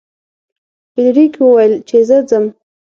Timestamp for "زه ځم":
2.07-2.45